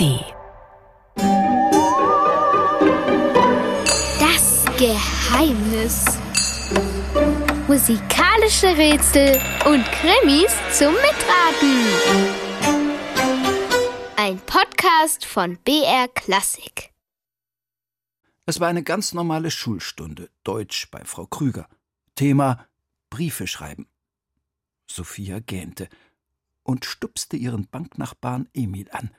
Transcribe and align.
ARD. 0.00 0.24
Das 4.18 4.64
Geheimnis. 4.78 6.04
Musikalische 7.68 8.76
Rätsel 8.76 9.38
und 9.66 9.84
Krimis 9.92 10.52
zum 10.72 10.94
Mitraten. 10.94 11.86
Ein 14.16 14.38
Podcast 14.40 15.24
von 15.24 15.58
BR 15.64 16.08
Klassik. 16.08 16.92
Es 18.46 18.58
war 18.58 18.68
eine 18.68 18.82
ganz 18.82 19.12
normale 19.12 19.50
Schulstunde, 19.50 20.30
Deutsch 20.44 20.90
bei 20.90 21.04
Frau 21.04 21.26
Krüger. 21.26 21.68
Thema 22.14 22.66
Briefe 23.10 23.46
schreiben. 23.46 23.86
Sophia 24.90 25.38
gähnte 25.40 25.88
und 26.64 26.84
stupste 26.84 27.36
ihren 27.36 27.68
Banknachbarn 27.68 28.48
Emil 28.54 28.88
an. 28.90 29.10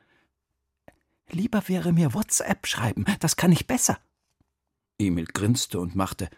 Lieber 1.32 1.68
wäre 1.68 1.94
mir 1.94 2.14
WhatsApp 2.14 2.68
schreiben, 2.68 3.06
das 3.20 3.36
kann 3.36 3.52
ich 3.52 3.68
besser. 3.68 3.98
Emil 4.98 5.26
grinste 5.26 5.80
und 5.80 5.96
machte 5.96 6.30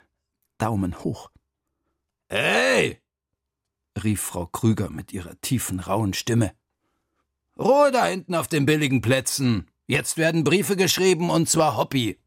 Daumen 0.58 1.04
hoch. 1.04 1.32
Hey! 2.30 3.02
rief 4.02 4.22
Frau 4.22 4.48
Krüger 4.48 4.90
mit 4.90 5.14
ihrer 5.14 5.40
tiefen, 5.42 5.80
rauen 5.80 6.14
Stimme. 6.14 6.54
Ruhe 7.58 7.92
da 7.92 8.06
hinten 8.06 8.36
auf 8.36 8.48
den 8.48 8.66
billigen 8.66 9.02
Plätzen. 9.02 9.70
Jetzt 9.86 10.18
werden 10.18 10.44
Briefe 10.44 10.76
geschrieben 10.76 11.30
und 11.30 11.50
zwar 11.50 11.78
Hobby. 11.78 12.20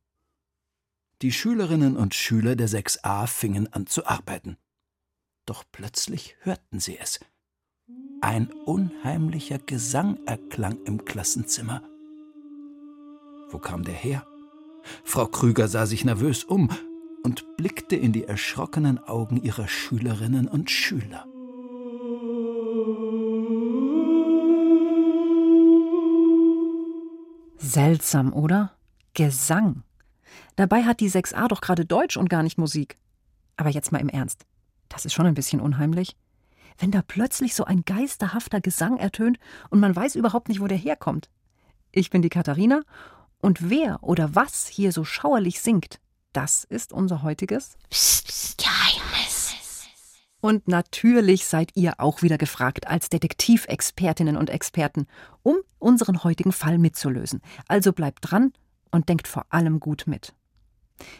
Die 1.22 1.32
Schülerinnen 1.32 1.96
und 1.96 2.14
Schüler 2.14 2.56
der 2.56 2.68
6a 2.68 3.26
fingen 3.26 3.72
an 3.72 3.86
zu 3.86 4.06
arbeiten. 4.06 4.58
Doch 5.46 5.64
plötzlich 5.72 6.36
hörten 6.40 6.78
sie 6.78 6.98
es. 6.98 7.20
Ein 8.20 8.52
unheimlicher 8.52 9.58
Gesang 9.58 10.18
erklang 10.26 10.78
im 10.84 11.04
Klassenzimmer. 11.04 11.82
Wo 13.48 13.58
kam 13.58 13.84
der 13.84 13.94
her? 13.94 14.26
Frau 15.04 15.26
Krüger 15.26 15.68
sah 15.68 15.86
sich 15.86 16.04
nervös 16.04 16.44
um 16.44 16.70
und 17.22 17.56
blickte 17.56 17.96
in 17.96 18.12
die 18.12 18.24
erschrockenen 18.24 18.98
Augen 18.98 19.42
ihrer 19.42 19.68
Schülerinnen 19.68 20.48
und 20.48 20.70
Schüler. 20.70 21.26
Seltsam, 27.58 28.32
oder? 28.32 28.72
Gesang. 29.14 29.82
Dabei 30.56 30.84
hat 30.84 31.00
die 31.00 31.10
6a 31.10 31.48
doch 31.48 31.60
gerade 31.60 31.84
Deutsch 31.84 32.16
und 32.16 32.30
gar 32.30 32.42
nicht 32.42 32.58
Musik. 32.58 32.96
Aber 33.56 33.70
jetzt 33.70 33.92
mal 33.92 34.00
im 34.00 34.08
Ernst. 34.08 34.46
Das 34.88 35.04
ist 35.04 35.14
schon 35.14 35.26
ein 35.26 35.34
bisschen 35.34 35.60
unheimlich. 35.60 36.16
Wenn 36.78 36.90
da 36.90 37.02
plötzlich 37.02 37.54
so 37.54 37.64
ein 37.64 37.84
geisterhafter 37.84 38.60
Gesang 38.60 38.98
ertönt 38.98 39.38
und 39.70 39.80
man 39.80 39.96
weiß 39.96 40.14
überhaupt 40.14 40.48
nicht, 40.48 40.60
wo 40.60 40.66
der 40.66 40.76
herkommt. 40.76 41.30
Ich 41.90 42.10
bin 42.10 42.22
die 42.22 42.28
Katharina 42.28 42.82
und 43.46 43.70
wer 43.70 44.02
oder 44.02 44.34
was 44.34 44.66
hier 44.66 44.90
so 44.90 45.04
schauerlich 45.04 45.60
singt, 45.60 46.00
das 46.32 46.64
ist 46.64 46.92
unser 46.92 47.22
heutiges 47.22 47.76
Psst, 47.90 48.26
psst, 48.26 48.58
Geheimnis. 48.58 49.54
Und 50.40 50.66
natürlich 50.66 51.46
seid 51.46 51.70
ihr 51.76 52.00
auch 52.00 52.22
wieder 52.22 52.38
gefragt 52.38 52.88
als 52.88 53.08
Detektivexpertinnen 53.08 54.36
und 54.36 54.50
Experten, 54.50 55.06
um 55.44 55.58
unseren 55.78 56.24
heutigen 56.24 56.50
Fall 56.50 56.78
mitzulösen. 56.78 57.40
Also 57.68 57.92
bleibt 57.92 58.18
dran 58.28 58.52
und 58.90 59.08
denkt 59.08 59.28
vor 59.28 59.46
allem 59.50 59.78
gut 59.78 60.08
mit. 60.08 60.34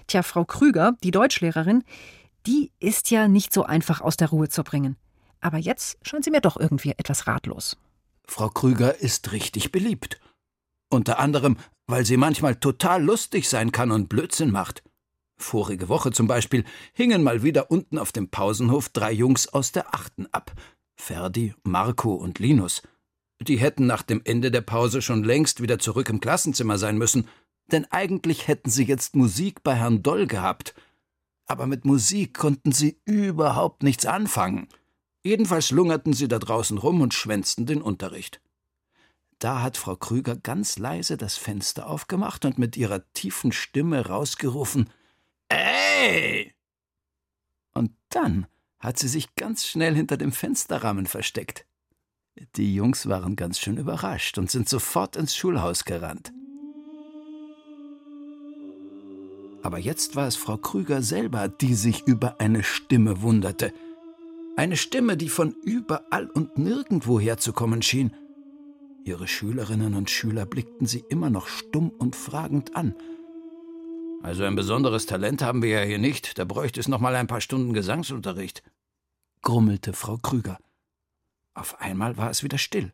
Tja, 0.08 0.24
Frau 0.24 0.44
Krüger, 0.44 0.96
die 1.04 1.12
Deutschlehrerin, 1.12 1.84
die 2.44 2.72
ist 2.80 3.12
ja 3.12 3.28
nicht 3.28 3.52
so 3.52 3.62
einfach 3.62 4.00
aus 4.00 4.16
der 4.16 4.30
Ruhe 4.30 4.48
zu 4.48 4.64
bringen. 4.64 4.96
Aber 5.40 5.58
jetzt 5.58 5.96
scheint 6.02 6.24
sie 6.24 6.32
mir 6.32 6.40
doch 6.40 6.56
irgendwie 6.56 6.90
etwas 6.90 7.28
ratlos. 7.28 7.76
Frau 8.26 8.48
Krüger 8.48 9.00
ist 9.00 9.30
richtig 9.30 9.70
beliebt. 9.70 10.18
Unter 10.88 11.18
anderem, 11.18 11.56
weil 11.86 12.04
sie 12.04 12.16
manchmal 12.16 12.56
total 12.56 13.02
lustig 13.02 13.48
sein 13.48 13.72
kann 13.72 13.90
und 13.90 14.08
Blödsinn 14.08 14.50
macht. 14.50 14.82
Vorige 15.38 15.88
Woche 15.88 16.12
zum 16.12 16.26
Beispiel 16.26 16.64
hingen 16.92 17.22
mal 17.22 17.42
wieder 17.42 17.70
unten 17.70 17.98
auf 17.98 18.12
dem 18.12 18.30
Pausenhof 18.30 18.88
drei 18.88 19.12
Jungs 19.12 19.48
aus 19.48 19.72
der 19.72 19.94
Achten 19.94 20.26
ab. 20.32 20.52
Ferdi, 20.96 21.54
Marco 21.62 22.14
und 22.14 22.38
Linus. 22.38 22.82
Die 23.40 23.58
hätten 23.58 23.86
nach 23.86 24.02
dem 24.02 24.22
Ende 24.24 24.50
der 24.50 24.62
Pause 24.62 25.02
schon 25.02 25.22
längst 25.22 25.60
wieder 25.60 25.78
zurück 25.78 26.08
im 26.08 26.20
Klassenzimmer 26.20 26.78
sein 26.78 26.96
müssen, 26.96 27.28
denn 27.70 27.84
eigentlich 27.90 28.48
hätten 28.48 28.70
sie 28.70 28.84
jetzt 28.84 29.14
Musik 29.14 29.62
bei 29.62 29.74
Herrn 29.74 30.02
Doll 30.02 30.26
gehabt. 30.26 30.74
Aber 31.46 31.66
mit 31.66 31.84
Musik 31.84 32.34
konnten 32.34 32.72
sie 32.72 32.98
überhaupt 33.04 33.82
nichts 33.82 34.06
anfangen. 34.06 34.68
Jedenfalls 35.22 35.70
lungerten 35.70 36.12
sie 36.12 36.28
da 36.28 36.38
draußen 36.38 36.78
rum 36.78 37.00
und 37.00 37.12
schwänzten 37.12 37.66
den 37.66 37.82
Unterricht. 37.82 38.40
Da 39.38 39.62
hat 39.62 39.76
Frau 39.76 39.96
Krüger 39.96 40.36
ganz 40.36 40.78
leise 40.78 41.16
das 41.16 41.36
Fenster 41.36 41.88
aufgemacht 41.88 42.44
und 42.44 42.58
mit 42.58 42.76
ihrer 42.76 43.02
tiefen 43.12 43.52
Stimme 43.52 44.06
rausgerufen 44.06 44.88
Ey! 45.48 46.54
Und 47.74 47.92
dann 48.08 48.46
hat 48.78 48.98
sie 48.98 49.08
sich 49.08 49.34
ganz 49.36 49.66
schnell 49.66 49.94
hinter 49.94 50.16
dem 50.16 50.32
Fensterrahmen 50.32 51.06
versteckt. 51.06 51.66
Die 52.56 52.74
Jungs 52.74 53.08
waren 53.08 53.36
ganz 53.36 53.58
schön 53.58 53.76
überrascht 53.78 54.38
und 54.38 54.50
sind 54.50 54.68
sofort 54.68 55.16
ins 55.16 55.34
Schulhaus 55.34 55.84
gerannt. 55.84 56.32
Aber 59.62 59.78
jetzt 59.78 60.16
war 60.16 60.28
es 60.28 60.36
Frau 60.36 60.58
Krüger 60.58 61.02
selber, 61.02 61.48
die 61.48 61.74
sich 61.74 62.06
über 62.06 62.40
eine 62.40 62.62
Stimme 62.62 63.22
wunderte. 63.22 63.72
Eine 64.56 64.76
Stimme, 64.76 65.16
die 65.16 65.28
von 65.28 65.54
überall 65.64 66.30
und 66.30 66.56
nirgendwo 66.56 67.18
herzukommen 67.18 67.82
schien. 67.82 68.14
Ihre 69.06 69.28
Schülerinnen 69.28 69.94
und 69.94 70.10
Schüler 70.10 70.46
blickten 70.46 70.88
sie 70.88 71.04
immer 71.08 71.30
noch 71.30 71.46
stumm 71.46 71.90
und 71.90 72.16
fragend 72.16 72.74
an. 72.74 72.92
Also 74.20 74.42
ein 74.42 74.56
besonderes 74.56 75.06
Talent 75.06 75.42
haben 75.42 75.62
wir 75.62 75.68
ja 75.68 75.82
hier 75.82 75.98
nicht, 75.98 76.36
da 76.38 76.44
bräuchte 76.44 76.80
es 76.80 76.88
noch 76.88 76.98
mal 76.98 77.14
ein 77.14 77.28
paar 77.28 77.40
Stunden 77.40 77.72
Gesangsunterricht, 77.72 78.64
grummelte 79.42 79.92
Frau 79.92 80.16
Krüger. 80.16 80.58
Auf 81.54 81.80
einmal 81.80 82.16
war 82.16 82.30
es 82.30 82.42
wieder 82.42 82.58
still. 82.58 82.92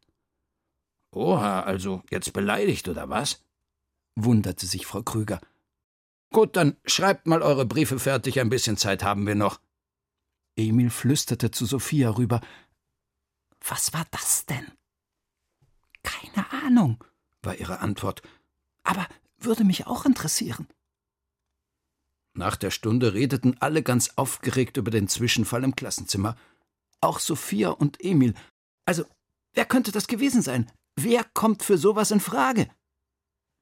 Oha, 1.12 1.61
also 1.61 2.03
jetzt 2.11 2.34
beleidigt 2.34 2.89
oder 2.89 3.09
was? 3.09 3.43
wunderte 4.15 4.67
sich 4.67 4.84
Frau 4.84 5.03
Krüger. 5.03 5.41
Gut, 6.31 6.56
dann 6.56 6.77
schreibt 6.84 7.27
mal 7.27 7.41
eure 7.41 7.65
Briefe 7.65 7.99
fertig, 7.99 8.39
ein 8.39 8.50
bisschen 8.50 8.77
Zeit 8.77 9.03
haben 9.03 9.27
wir 9.27 9.34
noch. 9.34 9.62
Emil 10.56 10.91
flüsterte 10.91 11.50
zu 11.50 11.65
Sophia 11.65 12.11
rüber. 12.11 12.43
Was 13.67 13.94
war 13.94 14.05
das 14.11 14.44
denn? 14.44 14.71
Keine 16.02 16.50
Ahnung, 16.52 17.02
war 17.42 17.56
ihre 17.56 17.80
Antwort. 17.80 18.22
Aber 18.84 19.06
würde 19.38 19.64
mich 19.64 19.86
auch 19.86 20.04
interessieren. 20.04 20.66
Nach 22.34 22.56
der 22.56 22.70
Stunde 22.70 23.12
redeten 23.14 23.56
alle 23.60 23.82
ganz 23.82 24.12
aufgeregt 24.16 24.76
über 24.76 24.90
den 24.90 25.08
Zwischenfall 25.08 25.64
im 25.64 25.76
Klassenzimmer. 25.76 26.36
Auch 27.00 27.18
Sophia 27.18 27.70
und 27.70 28.02
Emil. 28.02 28.34
Also, 28.86 29.04
wer 29.52 29.66
könnte 29.66 29.92
das 29.92 30.06
gewesen 30.06 30.40
sein? 30.40 30.70
Wer 30.96 31.24
kommt 31.24 31.62
für 31.62 31.76
sowas 31.76 32.10
in 32.10 32.20
Frage? 32.20 32.69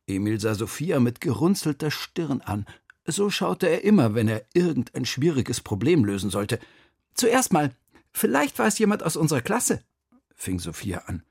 Emil 0.06 0.40
sah 0.40 0.54
Sophia 0.54 1.00
mit 1.00 1.20
gerunzelter 1.20 1.90
Stirn 1.90 2.40
an. 2.42 2.66
So 3.06 3.30
schaute 3.30 3.68
er 3.68 3.82
immer, 3.82 4.14
wenn 4.14 4.28
er 4.28 4.44
irgendein 4.54 5.04
schwieriges 5.04 5.60
Problem 5.60 6.04
lösen 6.04 6.30
sollte. 6.30 6.60
Zuerst 7.14 7.52
mal, 7.52 7.74
vielleicht 8.12 8.58
war 8.58 8.66
es 8.66 8.78
jemand 8.78 9.02
aus 9.02 9.16
unserer 9.16 9.40
Klasse, 9.40 9.82
fing 10.34 10.58
Sophia 10.58 10.98
an. 11.06 11.24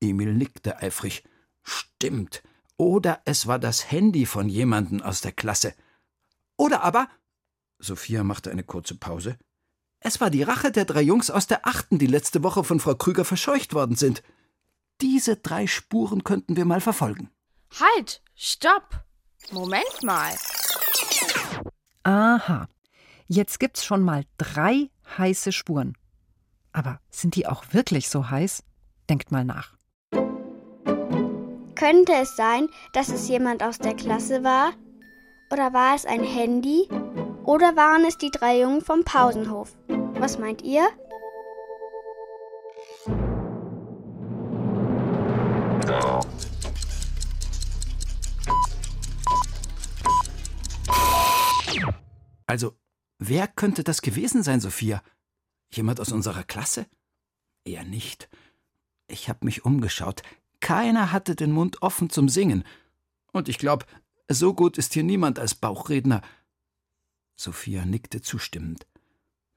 Emil 0.00 0.34
nickte 0.34 0.78
eifrig. 0.82 1.24
Stimmt. 1.62 2.42
Oder 2.76 3.20
es 3.24 3.46
war 3.46 3.58
das 3.58 3.90
Handy 3.90 4.26
von 4.26 4.48
jemandem 4.48 5.02
aus 5.02 5.20
der 5.20 5.32
Klasse. 5.32 5.74
Oder 6.56 6.82
aber, 6.82 7.08
Sophia 7.78 8.24
machte 8.24 8.50
eine 8.50 8.64
kurze 8.64 8.94
Pause, 8.94 9.38
es 10.00 10.20
war 10.20 10.30
die 10.30 10.42
Rache 10.42 10.70
der 10.70 10.84
drei 10.84 11.02
Jungs 11.02 11.30
aus 11.30 11.46
der 11.46 11.66
Achten, 11.66 11.98
die 11.98 12.06
letzte 12.06 12.42
Woche 12.42 12.62
von 12.62 12.78
Frau 12.78 12.94
Krüger 12.94 13.24
verscheucht 13.24 13.74
worden 13.74 13.96
sind. 13.96 14.22
Diese 15.00 15.36
drei 15.36 15.66
Spuren 15.66 16.24
könnten 16.24 16.56
wir 16.56 16.64
mal 16.64 16.80
verfolgen. 16.80 17.30
Halt, 17.80 18.22
stopp. 18.34 19.04
Moment 19.50 20.02
mal. 20.02 20.34
Aha. 22.04 22.68
Jetzt 23.26 23.60
gibt's 23.60 23.84
schon 23.84 24.02
mal 24.02 24.24
drei 24.38 24.90
heiße 25.18 25.52
Spuren. 25.52 25.96
Aber 26.72 27.00
sind 27.10 27.34
die 27.34 27.46
auch 27.46 27.64
wirklich 27.72 28.08
so 28.08 28.30
heiß? 28.30 28.62
Denkt 29.08 29.32
mal 29.32 29.44
nach. 29.44 29.77
Könnte 31.78 32.12
es 32.12 32.34
sein, 32.34 32.68
dass 32.92 33.08
es 33.08 33.28
jemand 33.28 33.62
aus 33.62 33.78
der 33.78 33.94
Klasse 33.94 34.42
war? 34.42 34.72
Oder 35.52 35.72
war 35.72 35.94
es 35.94 36.06
ein 36.06 36.24
Handy? 36.24 36.88
Oder 37.44 37.76
waren 37.76 38.04
es 38.04 38.18
die 38.18 38.32
drei 38.32 38.58
Jungen 38.62 38.80
vom 38.80 39.04
Pausenhof? 39.04 39.78
Was 40.14 40.40
meint 40.40 40.62
ihr? 40.62 40.88
Also, 52.48 52.74
wer 53.20 53.46
könnte 53.46 53.84
das 53.84 54.02
gewesen 54.02 54.42
sein, 54.42 54.58
Sophia? 54.58 55.00
Jemand 55.72 56.00
aus 56.00 56.10
unserer 56.10 56.42
Klasse? 56.42 56.86
Eher 57.64 57.84
nicht. 57.84 58.28
Ich 59.06 59.28
habe 59.28 59.44
mich 59.44 59.64
umgeschaut. 59.64 60.22
Keiner 60.60 61.12
hatte 61.12 61.34
den 61.34 61.52
Mund 61.52 61.82
offen 61.82 62.10
zum 62.10 62.28
Singen. 62.28 62.64
Und 63.32 63.48
ich 63.48 63.58
glaube, 63.58 63.86
so 64.28 64.54
gut 64.54 64.78
ist 64.78 64.94
hier 64.94 65.04
niemand 65.04 65.38
als 65.38 65.54
Bauchredner. 65.54 66.22
Sophia 67.36 67.84
nickte 67.84 68.20
zustimmend. 68.20 68.86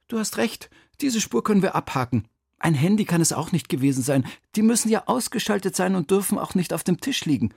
Du 0.07 0.19
hast 0.19 0.37
recht, 0.37 0.69
diese 1.01 1.21
Spur 1.21 1.43
können 1.43 1.61
wir 1.61 1.75
abhaken. 1.75 2.27
Ein 2.59 2.75
Handy 2.75 3.05
kann 3.05 3.21
es 3.21 3.33
auch 3.33 3.51
nicht 3.51 3.69
gewesen 3.69 4.03
sein. 4.03 4.25
Die 4.55 4.61
müssen 4.61 4.89
ja 4.89 5.07
ausgeschaltet 5.07 5.75
sein 5.75 5.95
und 5.95 6.11
dürfen 6.11 6.37
auch 6.37 6.53
nicht 6.53 6.73
auf 6.73 6.83
dem 6.83 6.99
Tisch 7.01 7.25
liegen. 7.25 7.53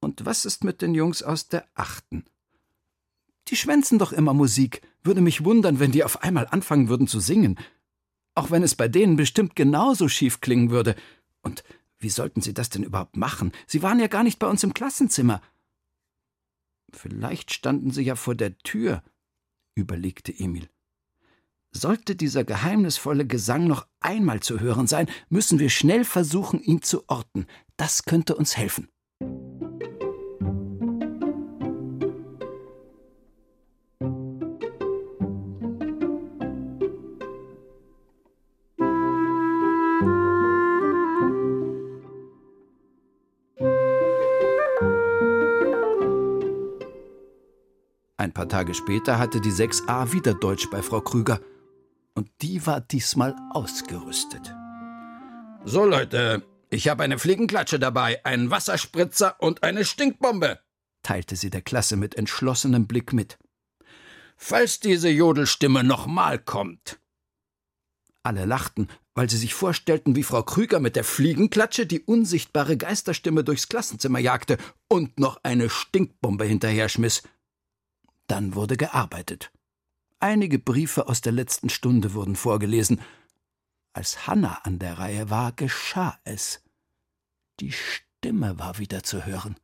Und 0.00 0.24
was 0.24 0.44
ist 0.44 0.62
mit 0.62 0.80
den 0.80 0.94
Jungs 0.94 1.22
aus 1.24 1.48
der 1.48 1.66
achten? 1.74 2.24
Die 3.48 3.56
schwänzen 3.56 3.98
doch 3.98 4.12
immer 4.12 4.34
Musik. 4.34 4.82
Würde 5.02 5.20
mich 5.20 5.44
wundern, 5.44 5.80
wenn 5.80 5.92
die 5.92 6.04
auf 6.04 6.22
einmal 6.22 6.46
anfangen 6.48 6.88
würden 6.88 7.08
zu 7.08 7.18
singen. 7.18 7.58
Auch 8.34 8.50
wenn 8.50 8.62
es 8.62 8.74
bei 8.74 8.86
denen 8.86 9.16
bestimmt 9.16 9.56
genauso 9.56 10.08
schief 10.08 10.40
klingen 10.40 10.70
würde. 10.70 10.94
Und 11.46 11.62
wie 12.00 12.10
sollten 12.10 12.40
sie 12.40 12.52
das 12.54 12.70
denn 12.70 12.82
überhaupt 12.82 13.16
machen? 13.16 13.52
Sie 13.68 13.80
waren 13.80 14.00
ja 14.00 14.08
gar 14.08 14.24
nicht 14.24 14.40
bei 14.40 14.48
uns 14.48 14.64
im 14.64 14.74
Klassenzimmer. 14.74 15.40
Vielleicht 16.92 17.52
standen 17.52 17.92
sie 17.92 18.02
ja 18.02 18.16
vor 18.16 18.34
der 18.34 18.58
Tür, 18.58 19.04
überlegte 19.76 20.36
Emil. 20.36 20.68
Sollte 21.70 22.16
dieser 22.16 22.42
geheimnisvolle 22.42 23.28
Gesang 23.28 23.68
noch 23.68 23.86
einmal 24.00 24.40
zu 24.40 24.58
hören 24.58 24.88
sein, 24.88 25.08
müssen 25.28 25.60
wir 25.60 25.70
schnell 25.70 26.04
versuchen, 26.04 26.60
ihn 26.60 26.82
zu 26.82 27.08
orten. 27.08 27.46
Das 27.76 28.02
könnte 28.02 28.34
uns 28.34 28.56
helfen. 28.56 28.88
Paar 48.46 48.60
Tage 48.60 48.74
später 48.74 49.18
hatte 49.18 49.40
die 49.40 49.50
6a 49.50 50.12
wieder 50.12 50.32
Deutsch 50.32 50.70
bei 50.70 50.80
Frau 50.80 51.00
Krüger. 51.00 51.40
Und 52.14 52.30
die 52.42 52.64
war 52.64 52.80
diesmal 52.80 53.34
ausgerüstet. 53.50 54.54
So, 55.64 55.84
Leute, 55.84 56.44
ich 56.70 56.88
habe 56.88 57.02
eine 57.02 57.18
Fliegenklatsche 57.18 57.80
dabei, 57.80 58.24
einen 58.24 58.50
Wasserspritzer 58.50 59.34
und 59.40 59.64
eine 59.64 59.84
Stinkbombe, 59.84 60.60
teilte 61.02 61.34
sie 61.34 61.50
der 61.50 61.62
Klasse 61.62 61.96
mit 61.96 62.14
entschlossenem 62.14 62.86
Blick 62.86 63.12
mit. 63.12 63.36
Falls 64.36 64.78
diese 64.78 65.08
Jodelstimme 65.08 65.82
nochmal 65.82 66.38
kommt. 66.38 67.00
Alle 68.22 68.44
lachten, 68.44 68.86
weil 69.14 69.28
sie 69.28 69.38
sich 69.38 69.54
vorstellten, 69.54 70.14
wie 70.14 70.22
Frau 70.22 70.44
Krüger 70.44 70.78
mit 70.78 70.94
der 70.94 71.04
Fliegenklatsche 71.04 71.86
die 71.86 72.00
unsichtbare 72.00 72.76
Geisterstimme 72.76 73.42
durchs 73.42 73.68
Klassenzimmer 73.68 74.20
jagte 74.20 74.56
und 74.88 75.18
noch 75.18 75.40
eine 75.42 75.68
Stinkbombe 75.68 76.44
hinterher 76.44 76.88
schmiss. 76.88 77.22
Dann 78.26 78.54
wurde 78.54 78.76
gearbeitet. 78.76 79.52
Einige 80.18 80.58
Briefe 80.58 81.08
aus 81.08 81.20
der 81.20 81.32
letzten 81.32 81.68
Stunde 81.68 82.14
wurden 82.14 82.36
vorgelesen. 82.36 83.00
Als 83.92 84.26
Hanna 84.26 84.60
an 84.64 84.78
der 84.78 84.98
Reihe 84.98 85.30
war, 85.30 85.52
geschah 85.52 86.18
es. 86.24 86.62
Die 87.60 87.72
Stimme 87.72 88.58
war 88.58 88.78
wieder 88.78 89.02
zu 89.02 89.24
hören. 89.24 89.56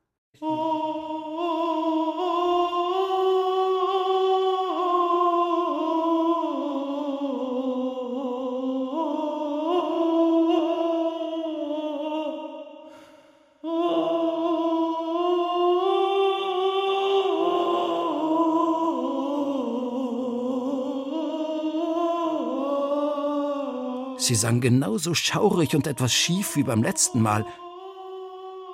Sie 24.32 24.36
sang 24.36 24.62
genauso 24.62 25.12
schaurig 25.12 25.76
und 25.76 25.86
etwas 25.86 26.14
schief 26.14 26.56
wie 26.56 26.62
beim 26.62 26.82
letzten 26.82 27.20
Mal. 27.20 27.44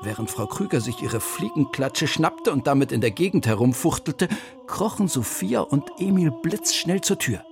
Während 0.02 0.30
Frau 0.30 0.46
Krüger 0.46 0.80
sich 0.80 1.02
ihre 1.02 1.18
Fliegenklatsche 1.18 2.06
schnappte 2.06 2.52
und 2.52 2.68
damit 2.68 2.92
in 2.92 3.00
der 3.00 3.10
Gegend 3.10 3.44
herumfuchtelte, 3.48 4.28
krochen 4.68 5.08
Sophia 5.08 5.62
und 5.62 5.90
Emil 5.98 6.30
blitzschnell 6.30 7.00
zur 7.00 7.18
Tür. 7.18 7.44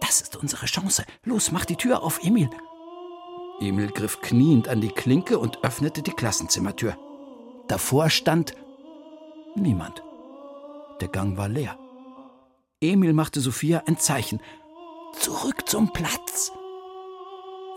Das 0.00 0.20
ist 0.20 0.36
unsere 0.36 0.66
Chance. 0.66 1.06
Los, 1.24 1.50
mach 1.50 1.64
die 1.64 1.74
Tür 1.74 2.04
auf, 2.04 2.22
Emil. 2.22 2.50
Emil 3.58 3.90
griff 3.90 4.20
kniend 4.20 4.68
an 4.68 4.80
die 4.80 4.92
Klinke 4.92 5.40
und 5.40 5.64
öffnete 5.64 6.02
die 6.02 6.12
Klassenzimmertür. 6.12 6.96
Davor 7.66 8.10
stand 8.10 8.54
niemand. 9.56 10.04
Der 11.00 11.08
Gang 11.08 11.36
war 11.36 11.48
leer. 11.48 11.76
Emil 12.80 13.12
machte 13.12 13.40
Sophia 13.40 13.82
ein 13.88 13.98
Zeichen. 13.98 14.40
Zurück 15.18 15.68
zum 15.68 15.92
Platz. 15.92 16.52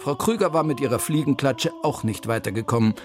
Frau 0.01 0.15
Krüger 0.15 0.51
war 0.51 0.63
mit 0.63 0.79
ihrer 0.79 0.97
Fliegenklatsche 0.97 1.71
auch 1.83 2.01
nicht 2.01 2.27
weitergekommen. 2.27 2.95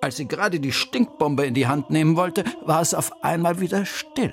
Als 0.00 0.16
sie 0.16 0.26
gerade 0.26 0.58
die 0.58 0.72
Stinkbombe 0.72 1.44
in 1.44 1.52
die 1.52 1.66
Hand 1.66 1.90
nehmen 1.90 2.16
wollte, 2.16 2.44
war 2.64 2.80
es 2.80 2.94
auf 2.94 3.22
einmal 3.22 3.60
wieder 3.60 3.84
still. 3.84 4.32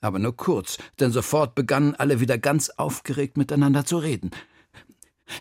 Aber 0.00 0.18
nur 0.18 0.36
kurz, 0.36 0.78
denn 0.98 1.12
sofort 1.12 1.54
begannen 1.54 1.94
alle 1.94 2.18
wieder 2.18 2.38
ganz 2.38 2.70
aufgeregt 2.70 3.36
miteinander 3.36 3.84
zu 3.86 3.98
reden. 3.98 4.32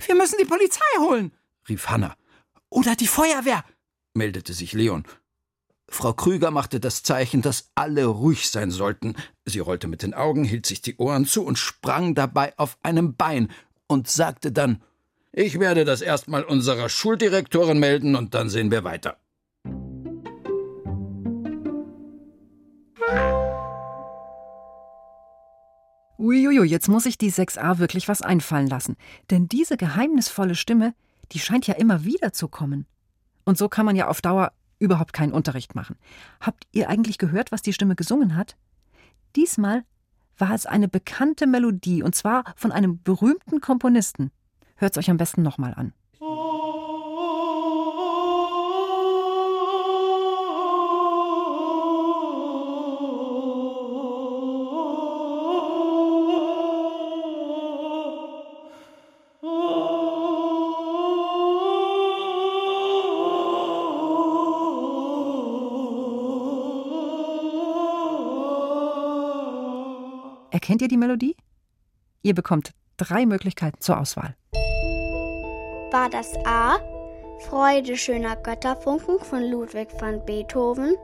Wir 0.05 0.13
müssen 0.13 0.37
die 0.39 0.45
Polizei 0.45 0.85
holen, 0.99 1.31
rief 1.67 1.89
Hanna. 1.89 2.15
Oder 2.69 2.95
die 2.95 3.07
Feuerwehr, 3.07 3.65
meldete 4.13 4.53
sich 4.53 4.73
Leon. 4.73 5.03
Frau 5.89 6.13
Krüger 6.13 6.51
machte 6.51 6.79
das 6.79 7.01
Zeichen, 7.01 7.41
dass 7.41 7.71
alle 7.73 8.05
ruhig 8.05 8.51
sein 8.51 8.69
sollten. 8.69 9.15
Sie 9.45 9.57
rollte 9.57 9.87
mit 9.87 10.03
den 10.03 10.13
Augen, 10.13 10.43
hielt 10.43 10.67
sich 10.67 10.83
die 10.83 10.97
Ohren 10.97 11.25
zu 11.25 11.43
und 11.43 11.57
sprang 11.57 12.13
dabei 12.13 12.53
auf 12.59 12.77
einem 12.83 13.15
Bein 13.15 13.51
und 13.87 14.07
sagte 14.07 14.51
dann 14.51 14.83
ich 15.31 15.59
werde 15.59 15.85
das 15.85 16.01
erstmal 16.01 16.43
unserer 16.43 16.89
Schuldirektorin 16.89 17.79
melden 17.79 18.15
und 18.15 18.33
dann 18.33 18.49
sehen 18.49 18.71
wir 18.71 18.83
weiter. 18.83 19.17
Uiuiui, 26.17 26.67
jetzt 26.67 26.89
muss 26.89 27.05
ich 27.05 27.17
die 27.17 27.31
6a 27.31 27.79
wirklich 27.79 28.09
was 28.09 28.21
einfallen 28.21 28.67
lassen. 28.67 28.97
Denn 29.31 29.47
diese 29.47 29.77
geheimnisvolle 29.77 30.55
Stimme, 30.55 30.93
die 31.31 31.39
scheint 31.39 31.65
ja 31.65 31.75
immer 31.75 32.03
wieder 32.03 32.33
zu 32.33 32.49
kommen. 32.49 32.85
Und 33.45 33.57
so 33.57 33.69
kann 33.69 33.85
man 33.85 33.95
ja 33.95 34.09
auf 34.09 34.21
Dauer 34.21 34.51
überhaupt 34.79 35.13
keinen 35.13 35.31
Unterricht 35.31 35.75
machen. 35.75 35.95
Habt 36.41 36.65
ihr 36.71 36.89
eigentlich 36.89 37.17
gehört, 37.17 37.51
was 37.51 37.61
die 37.61 37.73
Stimme 37.73 37.95
gesungen 37.95 38.35
hat? 38.35 38.57
Diesmal 39.35 39.85
war 40.37 40.53
es 40.53 40.65
eine 40.65 40.87
bekannte 40.87 41.47
Melodie, 41.47 42.03
und 42.03 42.15
zwar 42.15 42.43
von 42.55 42.71
einem 42.71 43.01
berühmten 43.01 43.61
Komponisten. 43.61 44.31
Hört 44.79 44.95
es 44.95 44.97
euch 44.97 45.09
am 45.09 45.17
besten 45.17 45.41
nochmal 45.41 45.73
an. 45.73 45.91
Erkennt 70.51 70.81
ihr 70.81 70.87
die 70.87 70.95
Melodie? 70.95 71.35
Ihr 72.21 72.33
bekommt 72.33 72.73
drei 72.95 73.25
Möglichkeiten 73.25 73.81
zur 73.81 73.99
Auswahl. 73.99 74.38
War 75.91 76.07
das 76.07 76.35
A. 76.45 76.77
Freude 77.39 77.97
schöner 77.97 78.35
Götterfunken 78.35 79.19
von 79.19 79.43
Ludwig 79.49 79.87
van 79.99 80.23
Beethoven 80.23 80.95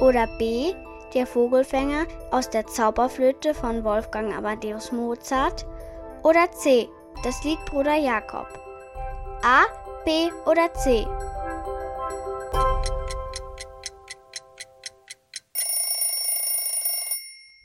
oder 0.00 0.28
B. 0.38 0.72
Der 1.14 1.26
Vogelfänger 1.26 2.06
aus 2.30 2.48
der 2.48 2.66
Zauberflöte 2.66 3.54
von 3.54 3.82
Wolfgang 3.82 4.36
Amadeus 4.36 4.92
Mozart 4.92 5.66
oder 6.22 6.48
C. 6.52 6.88
Das 7.24 7.42
Lied 7.42 7.58
Bruder 7.66 7.96
Jakob. 7.96 8.46
A, 9.42 9.62
B 10.04 10.30
oder 10.46 10.72
C? 10.74 11.06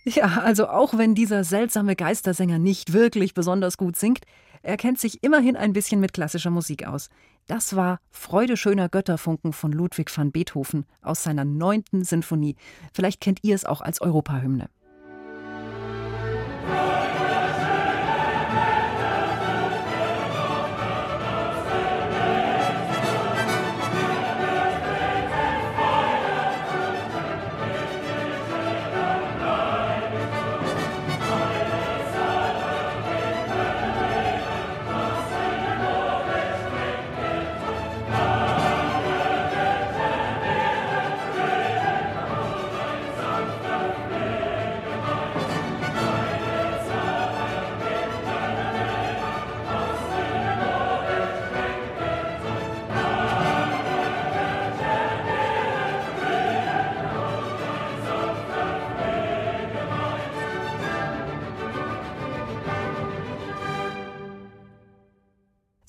Ja, 0.05 0.41
also 0.43 0.67
auch 0.67 0.97
wenn 0.97 1.13
dieser 1.13 1.43
seltsame 1.43 1.95
Geistersänger 1.95 2.57
nicht 2.57 2.93
wirklich 2.93 3.35
besonders 3.35 3.77
gut 3.77 3.95
singt, 3.95 4.21
er 4.61 4.77
kennt 4.77 4.99
sich 4.99 5.23
immerhin 5.23 5.55
ein 5.55 5.73
bisschen 5.73 5.99
mit 5.99 6.13
klassischer 6.13 6.49
Musik 6.49 6.85
aus. 6.85 7.09
Das 7.47 7.75
war 7.75 7.99
Freude 8.11 8.57
schöner 8.57 8.89
Götterfunken 8.89 9.53
von 9.53 9.71
Ludwig 9.71 10.15
van 10.15 10.31
Beethoven 10.31 10.85
aus 11.01 11.23
seiner 11.23 11.45
neunten 11.45 12.03
Sinfonie. 12.03 12.55
Vielleicht 12.93 13.21
kennt 13.21 13.39
ihr 13.43 13.55
es 13.55 13.65
auch 13.65 13.81
als 13.81 14.01
Europahymne. 14.01 14.69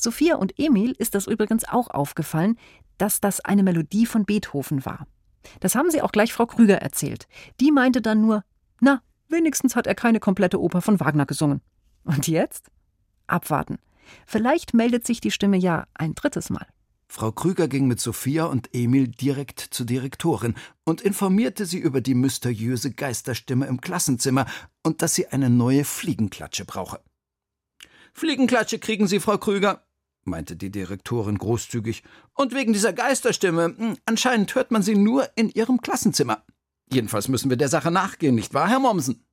Sophia 0.02 0.36
und 0.36 0.58
Emil 0.58 0.92
ist 0.92 1.14
das 1.14 1.26
übrigens 1.26 1.64
auch 1.68 1.88
aufgefallen, 1.88 2.56
dass 2.98 3.20
das 3.20 3.40
eine 3.40 3.62
Melodie 3.62 4.06
von 4.06 4.24
Beethoven 4.24 4.84
war. 4.84 5.06
Das 5.60 5.74
haben 5.74 5.90
sie 5.90 6.02
auch 6.02 6.12
gleich 6.12 6.32
Frau 6.32 6.46
Krüger 6.46 6.76
erzählt. 6.76 7.28
Die 7.60 7.72
meinte 7.72 8.02
dann 8.02 8.20
nur, 8.20 8.44
na, 8.80 9.02
wenigstens 9.28 9.76
hat 9.76 9.86
er 9.86 9.94
keine 9.94 10.20
komplette 10.20 10.60
Oper 10.60 10.80
von 10.82 11.00
Wagner 11.00 11.26
gesungen. 11.26 11.60
Und 12.04 12.28
jetzt? 12.28 12.70
Abwarten. 13.26 13.78
Vielleicht 14.26 14.74
meldet 14.74 15.06
sich 15.06 15.20
die 15.20 15.30
Stimme 15.30 15.56
ja 15.56 15.86
ein 15.94 16.14
drittes 16.14 16.50
Mal. 16.50 16.66
Frau 17.08 17.32
Krüger 17.32 17.66
ging 17.66 17.88
mit 17.88 18.00
Sophia 18.00 18.44
und 18.44 18.70
Emil 18.72 19.08
direkt 19.08 19.60
zur 19.60 19.84
Direktorin 19.84 20.54
und 20.84 21.00
informierte 21.00 21.66
sie 21.66 21.78
über 21.78 22.00
die 22.00 22.14
mysteriöse 22.14 22.92
Geisterstimme 22.92 23.66
im 23.66 23.80
Klassenzimmer 23.80 24.46
und 24.84 25.02
dass 25.02 25.16
sie 25.16 25.26
eine 25.26 25.50
neue 25.50 25.84
Fliegenklatsche 25.84 26.64
brauche. 26.64 27.00
Fliegenklatsche 28.12 28.78
kriegen 28.78 29.06
Sie, 29.06 29.20
Frau 29.20 29.38
Krüger, 29.38 29.84
meinte 30.24 30.56
die 30.56 30.70
Direktorin 30.70 31.38
großzügig. 31.38 32.02
Und 32.34 32.54
wegen 32.54 32.72
dieser 32.72 32.92
Geisterstimme, 32.92 33.74
hm, 33.76 33.96
anscheinend 34.06 34.54
hört 34.54 34.70
man 34.70 34.82
sie 34.82 34.96
nur 34.96 35.28
in 35.36 35.48
Ihrem 35.48 35.80
Klassenzimmer. 35.80 36.44
Jedenfalls 36.92 37.28
müssen 37.28 37.50
wir 37.50 37.56
der 37.56 37.68
Sache 37.68 37.90
nachgehen, 37.90 38.34
nicht 38.34 38.54
wahr, 38.54 38.68
Herr 38.68 38.80
Mommsen? 38.80 39.24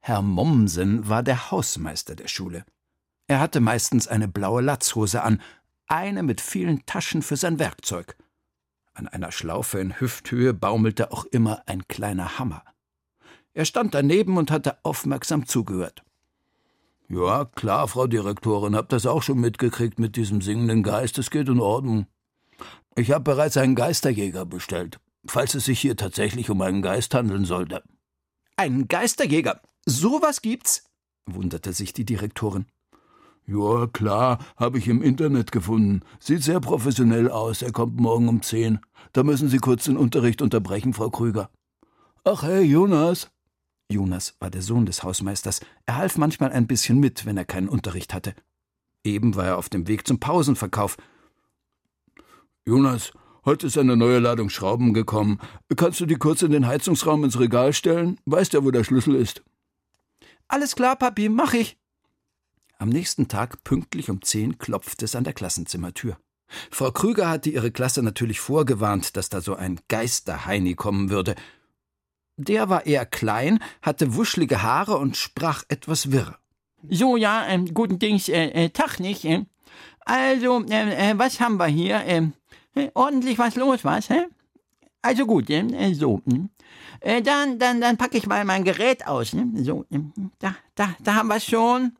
Herr 0.00 0.22
Mommsen 0.22 1.08
war 1.08 1.22
der 1.22 1.50
Hausmeister 1.50 2.14
der 2.16 2.28
Schule. 2.28 2.64
Er 3.28 3.40
hatte 3.40 3.60
meistens 3.60 4.08
eine 4.08 4.28
blaue 4.28 4.62
Latzhose 4.62 5.22
an, 5.22 5.40
eine 5.86 6.22
mit 6.22 6.40
vielen 6.40 6.84
Taschen 6.86 7.22
für 7.22 7.36
sein 7.36 7.58
Werkzeug. 7.58 8.16
An 8.94 9.08
einer 9.08 9.32
Schlaufe 9.32 9.78
in 9.78 10.00
Hüfthöhe 10.00 10.52
baumelte 10.52 11.12
auch 11.12 11.24
immer 11.26 11.62
ein 11.66 11.86
kleiner 11.88 12.38
Hammer. 12.38 12.64
Er 13.54 13.64
stand 13.64 13.94
daneben 13.94 14.38
und 14.38 14.50
hatte 14.50 14.78
aufmerksam 14.84 15.46
zugehört. 15.46 16.02
Ja, 17.12 17.44
klar, 17.44 17.88
Frau 17.88 18.06
Direktorin, 18.06 18.74
hab 18.74 18.88
das 18.88 19.04
auch 19.04 19.22
schon 19.22 19.38
mitgekriegt 19.38 19.98
mit 19.98 20.16
diesem 20.16 20.40
singenden 20.40 20.82
Geist, 20.82 21.18
es 21.18 21.30
geht 21.30 21.50
in 21.50 21.60
Ordnung. 21.60 22.06
Ich 22.96 23.10
habe 23.10 23.22
bereits 23.22 23.58
einen 23.58 23.74
Geisterjäger 23.74 24.46
bestellt, 24.46 24.98
falls 25.26 25.54
es 25.54 25.66
sich 25.66 25.78
hier 25.78 25.94
tatsächlich 25.94 26.48
um 26.48 26.62
einen 26.62 26.80
Geist 26.80 27.12
handeln 27.12 27.44
sollte. 27.44 27.82
Einen 28.56 28.88
Geisterjäger? 28.88 29.60
Sowas 29.84 30.40
gibt's? 30.40 30.86
wunderte 31.26 31.74
sich 31.74 31.92
die 31.92 32.06
Direktorin. 32.06 32.64
Ja, 33.46 33.88
klar, 33.88 34.38
habe 34.56 34.78
ich 34.78 34.88
im 34.88 35.02
Internet 35.02 35.52
gefunden. 35.52 36.00
Sieht 36.18 36.42
sehr 36.42 36.60
professionell 36.60 37.30
aus. 37.30 37.60
Er 37.60 37.72
kommt 37.72 38.00
morgen 38.00 38.28
um 38.28 38.40
zehn. 38.40 38.80
Da 39.12 39.22
müssen 39.22 39.50
Sie 39.50 39.58
kurz 39.58 39.84
den 39.84 39.98
Unterricht 39.98 40.40
unterbrechen, 40.40 40.94
Frau 40.94 41.10
Krüger. 41.10 41.50
Ach 42.24 42.42
hey, 42.42 42.62
Jonas. 42.62 43.31
Jonas 43.92 44.34
war 44.40 44.50
der 44.50 44.62
Sohn 44.62 44.86
des 44.86 45.02
Hausmeisters. 45.02 45.60
Er 45.86 45.96
half 45.96 46.16
manchmal 46.18 46.50
ein 46.52 46.66
bisschen 46.66 46.98
mit, 46.98 47.26
wenn 47.26 47.36
er 47.36 47.44
keinen 47.44 47.68
Unterricht 47.68 48.14
hatte. 48.14 48.34
Eben 49.04 49.36
war 49.36 49.46
er 49.46 49.58
auf 49.58 49.68
dem 49.68 49.88
Weg 49.88 50.06
zum 50.06 50.18
Pausenverkauf. 50.18 50.96
Jonas, 52.64 53.12
heute 53.44 53.66
ist 53.66 53.78
eine 53.78 53.96
neue 53.96 54.18
Ladung 54.18 54.48
Schrauben 54.48 54.94
gekommen. 54.94 55.40
Kannst 55.76 56.00
du 56.00 56.06
die 56.06 56.16
kurz 56.16 56.42
in 56.42 56.52
den 56.52 56.66
Heizungsraum 56.66 57.24
ins 57.24 57.38
Regal 57.38 57.72
stellen? 57.72 58.18
Weißt 58.24 58.52
ja, 58.52 58.64
wo 58.64 58.70
der 58.70 58.84
Schlüssel 58.84 59.14
ist. 59.14 59.42
Alles 60.48 60.74
klar, 60.76 60.96
Papi, 60.96 61.28
mach 61.28 61.54
ich. 61.54 61.78
Am 62.78 62.88
nächsten 62.88 63.28
Tag, 63.28 63.62
pünktlich 63.64 64.10
um 64.10 64.22
zehn, 64.22 64.58
klopfte 64.58 65.04
es 65.04 65.14
an 65.14 65.24
der 65.24 65.32
Klassenzimmertür. 65.32 66.16
Frau 66.70 66.90
Krüger 66.90 67.28
hatte 67.28 67.50
ihre 67.50 67.70
Klasse 67.70 68.02
natürlich 68.02 68.40
vorgewarnt, 68.40 69.16
dass 69.16 69.28
da 69.28 69.40
so 69.40 69.54
ein 69.54 69.80
Geisterheini 69.88 70.74
kommen 70.74 71.10
würde. 71.10 71.34
Der 72.36 72.68
war 72.68 72.86
eher 72.86 73.06
klein, 73.06 73.60
hatte 73.82 74.14
wuschelige 74.14 74.62
Haare 74.62 74.98
und 74.98 75.16
sprach 75.16 75.64
etwas 75.68 76.10
wirr. 76.10 76.38
So, 76.88 77.16
ja, 77.16 77.46
ähm, 77.46 77.72
guten 77.72 77.98
Dings, 77.98 78.28
äh, 78.28 78.48
äh, 78.48 78.70
Tag 78.70 78.98
nicht. 78.98 79.24
Äh. 79.24 79.44
Also, 80.00 80.64
äh, 80.64 81.10
äh, 81.10 81.18
was 81.18 81.40
haben 81.40 81.58
wir 81.58 81.66
hier? 81.66 82.02
Ähm, 82.06 82.32
äh, 82.74 82.90
ordentlich 82.94 83.38
was 83.38 83.54
los, 83.56 83.84
was? 83.84 84.10
Hä? 84.10 84.26
Also 85.02 85.26
gut, 85.26 85.50
äh, 85.50 85.94
so. 85.94 86.22
Hm. 86.26 86.50
Äh, 87.00 87.22
dann, 87.22 87.58
dann, 87.58 87.80
dann 87.80 87.96
packe 87.96 88.16
ich 88.16 88.26
mal 88.26 88.44
mein 88.44 88.64
Gerät 88.64 89.06
aus. 89.06 89.32
Ne? 89.32 89.50
So, 89.56 89.84
hm, 89.90 90.12
da, 90.38 90.54
da, 90.74 90.94
da 91.00 91.14
haben 91.14 91.28
wir 91.28 91.40
schon. 91.40 91.96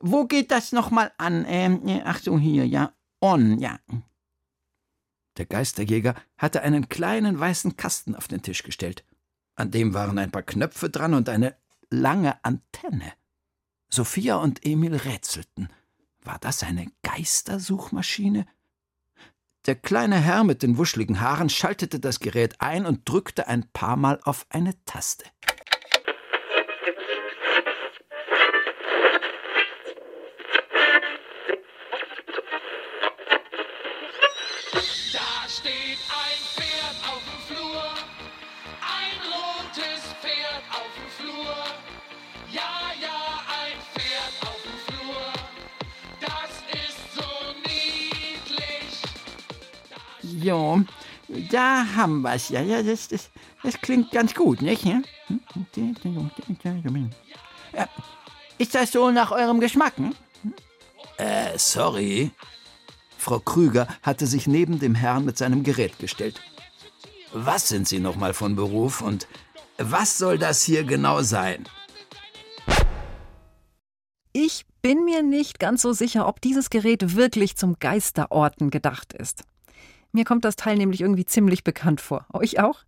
Wo 0.00 0.24
geht 0.24 0.50
das 0.50 0.72
nochmal 0.72 1.12
an? 1.18 1.44
Ähm, 1.46 2.02
ach 2.04 2.18
so, 2.18 2.38
hier, 2.38 2.66
ja. 2.66 2.92
On, 3.20 3.58
ja. 3.58 3.78
Der 5.36 5.44
Geisterjäger 5.44 6.14
hatte 6.38 6.62
einen 6.62 6.88
kleinen 6.88 7.38
weißen 7.38 7.76
Kasten 7.76 8.14
auf 8.14 8.26
den 8.26 8.40
Tisch 8.40 8.62
gestellt. 8.62 9.04
An 9.60 9.70
dem 9.70 9.92
waren 9.92 10.18
ein 10.18 10.30
paar 10.30 10.42
Knöpfe 10.42 10.88
dran 10.88 11.12
und 11.12 11.28
eine 11.28 11.54
lange 11.90 12.42
Antenne. 12.46 13.12
Sophia 13.90 14.36
und 14.36 14.64
Emil 14.64 14.96
rätselten. 14.96 15.68
War 16.22 16.38
das 16.38 16.62
eine 16.62 16.86
Geistersuchmaschine? 17.02 18.46
Der 19.66 19.74
kleine 19.74 20.18
Herr 20.18 20.44
mit 20.44 20.62
den 20.62 20.78
wuscheligen 20.78 21.20
Haaren 21.20 21.50
schaltete 21.50 22.00
das 22.00 22.20
Gerät 22.20 22.58
ein 22.62 22.86
und 22.86 23.06
drückte 23.06 23.48
ein 23.48 23.68
paar 23.70 23.96
Mal 23.96 24.18
auf 24.24 24.46
eine 24.48 24.82
Taste. 24.86 25.26
So, 50.42 50.80
da 51.50 51.86
haben 51.96 52.22
wir 52.22 52.34
es 52.34 52.48
ja. 52.48 52.62
ja 52.62 52.82
das, 52.82 53.08
das, 53.08 53.30
das 53.62 53.80
klingt 53.80 54.10
ganz 54.10 54.34
gut, 54.34 54.62
nicht? 54.62 54.84
Ja, 54.84 55.02
ist 58.58 58.74
das 58.74 58.92
so 58.92 59.10
nach 59.10 59.30
eurem 59.30 59.60
Geschmack? 59.60 59.96
Hm? 59.96 60.14
Äh, 61.18 61.58
sorry. 61.58 62.30
Frau 63.18 63.38
Krüger 63.38 63.86
hatte 64.02 64.26
sich 64.26 64.46
neben 64.46 64.78
dem 64.78 64.94
Herrn 64.94 65.24
mit 65.24 65.36
seinem 65.36 65.62
Gerät 65.62 65.98
gestellt. 65.98 66.40
Was 67.32 67.68
sind 67.68 67.86
Sie 67.86 68.00
nochmal 68.00 68.34
von 68.34 68.56
Beruf 68.56 69.02
und 69.02 69.28
was 69.78 70.18
soll 70.18 70.38
das 70.38 70.62
hier 70.62 70.84
genau 70.84 71.22
sein? 71.22 71.68
Ich 74.32 74.64
bin 74.82 75.04
mir 75.04 75.22
nicht 75.22 75.58
ganz 75.58 75.82
so 75.82 75.92
sicher, 75.92 76.26
ob 76.26 76.40
dieses 76.40 76.70
Gerät 76.70 77.16
wirklich 77.16 77.56
zum 77.56 77.76
Geisterorten 77.78 78.70
gedacht 78.70 79.12
ist. 79.12 79.44
Mir 80.12 80.24
kommt 80.24 80.44
das 80.44 80.56
Teil 80.56 80.76
nämlich 80.76 81.00
irgendwie 81.00 81.24
ziemlich 81.24 81.62
bekannt 81.62 82.00
vor. 82.00 82.26
Euch 82.32 82.58
auch? 82.58 82.84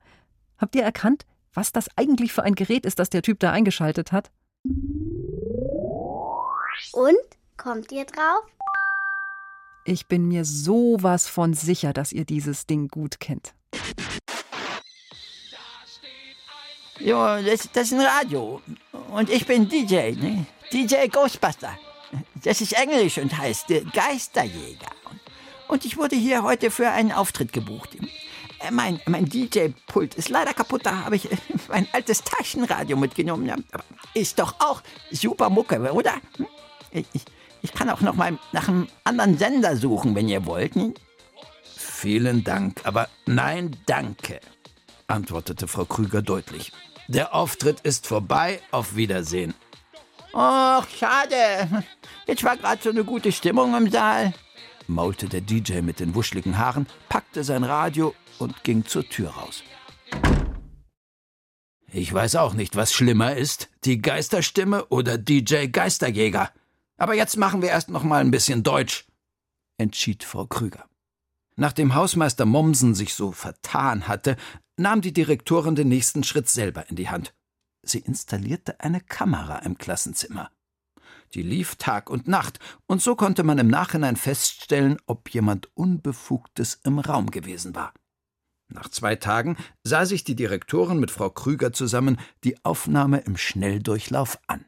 Habt 0.58 0.74
ihr 0.74 0.82
erkannt, 0.82 1.24
was 1.54 1.70
das 1.70 1.88
eigentlich 1.96 2.32
für 2.32 2.42
ein 2.42 2.54
Gerät 2.54 2.84
ist, 2.84 2.98
das 2.98 3.10
der 3.10 3.22
Typ 3.22 3.38
da 3.38 3.52
eingeschaltet 3.52 4.10
hat? 4.12 4.30
Und? 6.92 7.16
Kommt 7.56 7.92
ihr 7.92 8.04
drauf? 8.04 8.44
Ich 9.84 10.06
bin 10.06 10.26
mir 10.26 10.44
sowas 10.44 11.28
von 11.28 11.54
sicher, 11.54 11.92
dass 11.92 12.12
ihr 12.12 12.24
dieses 12.24 12.66
Ding 12.66 12.88
gut 12.88 13.20
kennt. 13.20 13.54
Jo, 16.98 17.16
das, 17.44 17.68
das 17.72 17.92
ist 17.92 17.94
ein 17.94 18.00
Radio. 18.00 18.60
Und 19.10 19.30
ich 19.30 19.46
bin 19.46 19.68
DJ, 19.68 20.12
ne? 20.12 20.46
DJ 20.72 21.08
Ghostbuster. 21.08 21.76
Das 22.42 22.60
ist 22.60 22.72
Englisch 22.72 23.18
und 23.18 23.36
heißt 23.36 23.66
Geisterjäger. 23.92 24.90
Und 25.72 25.86
ich 25.86 25.96
wurde 25.96 26.16
hier 26.16 26.42
heute 26.42 26.70
für 26.70 26.90
einen 26.90 27.12
Auftritt 27.12 27.54
gebucht. 27.54 27.96
Äh, 28.58 28.70
mein, 28.70 29.00
mein 29.06 29.24
DJ-Pult 29.24 30.16
ist 30.16 30.28
leider 30.28 30.52
kaputt, 30.52 30.84
da 30.84 31.06
habe 31.06 31.16
ich 31.16 31.30
mein 31.68 31.88
altes 31.94 32.22
Taschenradio 32.22 32.94
mitgenommen. 32.98 33.64
Aber 33.72 33.82
ist 34.12 34.38
doch 34.38 34.56
auch 34.58 34.82
super 35.10 35.48
Mucke, 35.48 35.80
oder? 35.94 36.12
Hm? 36.36 36.46
Ich, 37.14 37.22
ich 37.62 37.72
kann 37.72 37.88
auch 37.88 38.02
noch 38.02 38.16
mal 38.16 38.38
nach 38.52 38.68
einem 38.68 38.86
anderen 39.04 39.38
Sender 39.38 39.74
suchen, 39.74 40.14
wenn 40.14 40.28
ihr 40.28 40.44
wollt. 40.44 40.74
Hm? 40.74 40.92
Vielen 41.74 42.44
Dank, 42.44 42.82
aber 42.84 43.08
nein, 43.24 43.74
danke, 43.86 44.40
antwortete 45.06 45.68
Frau 45.68 45.86
Krüger 45.86 46.20
deutlich. 46.20 46.70
Der 47.08 47.34
Auftritt 47.34 47.80
ist 47.80 48.06
vorbei, 48.06 48.60
auf 48.72 48.94
Wiedersehen. 48.94 49.54
Ach, 50.34 50.86
schade. 50.90 51.82
Jetzt 52.26 52.44
war 52.44 52.58
gerade 52.58 52.82
so 52.82 52.90
eine 52.90 53.04
gute 53.04 53.32
Stimmung 53.32 53.74
im 53.74 53.90
Saal 53.90 54.34
maulte 54.92 55.28
der 55.28 55.40
DJ 55.40 55.80
mit 55.80 56.00
den 56.00 56.14
wuscheligen 56.14 56.58
Haaren, 56.58 56.86
packte 57.08 57.42
sein 57.42 57.64
Radio 57.64 58.14
und 58.38 58.62
ging 58.64 58.84
zur 58.84 59.08
Tür 59.08 59.30
raus. 59.30 59.62
Ich 61.94 62.12
weiß 62.12 62.36
auch 62.36 62.54
nicht, 62.54 62.76
was 62.76 62.92
schlimmer 62.92 63.36
ist, 63.36 63.68
die 63.84 64.00
Geisterstimme 64.00 64.86
oder 64.86 65.18
DJ 65.18 65.66
Geisterjäger. 65.66 66.50
Aber 66.96 67.14
jetzt 67.14 67.36
machen 67.36 67.60
wir 67.60 67.68
erst 67.68 67.90
noch 67.90 68.02
mal 68.02 68.20
ein 68.20 68.30
bisschen 68.30 68.62
Deutsch, 68.62 69.06
entschied 69.76 70.24
Frau 70.24 70.46
Krüger. 70.46 70.86
Nachdem 71.56 71.94
Hausmeister 71.94 72.46
Mommsen 72.46 72.94
sich 72.94 73.12
so 73.12 73.32
vertan 73.32 74.08
hatte, 74.08 74.36
nahm 74.76 75.02
die 75.02 75.12
Direktorin 75.12 75.74
den 75.74 75.88
nächsten 75.88 76.24
Schritt 76.24 76.48
selber 76.48 76.88
in 76.88 76.96
die 76.96 77.10
Hand. 77.10 77.34
Sie 77.82 77.98
installierte 77.98 78.80
eine 78.80 79.00
Kamera 79.00 79.58
im 79.58 79.76
Klassenzimmer. 79.76 80.50
Die 81.34 81.42
lief 81.42 81.76
Tag 81.76 82.10
und 82.10 82.28
Nacht, 82.28 82.58
und 82.86 83.00
so 83.00 83.16
konnte 83.16 83.42
man 83.42 83.58
im 83.58 83.68
Nachhinein 83.68 84.16
feststellen, 84.16 84.98
ob 85.06 85.30
jemand 85.30 85.74
Unbefugtes 85.74 86.80
im 86.84 86.98
Raum 86.98 87.30
gewesen 87.30 87.74
war. 87.74 87.94
Nach 88.68 88.88
zwei 88.88 89.16
Tagen 89.16 89.56
sah 89.82 90.06
sich 90.06 90.24
die 90.24 90.34
Direktorin 90.34 90.98
mit 90.98 91.10
Frau 91.10 91.30
Krüger 91.30 91.72
zusammen 91.72 92.18
die 92.44 92.62
Aufnahme 92.64 93.20
im 93.20 93.36
Schnelldurchlauf 93.36 94.38
an. 94.46 94.64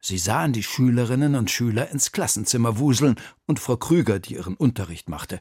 Sie 0.00 0.18
sahen 0.18 0.52
die 0.52 0.62
Schülerinnen 0.64 1.36
und 1.36 1.50
Schüler 1.50 1.88
ins 1.90 2.10
Klassenzimmer 2.10 2.78
wuseln 2.78 3.16
und 3.46 3.60
Frau 3.60 3.76
Krüger, 3.76 4.18
die 4.18 4.34
ihren 4.34 4.56
Unterricht 4.56 5.08
machte. 5.08 5.40